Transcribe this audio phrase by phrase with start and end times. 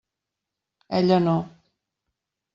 [0.99, 1.37] Ella no.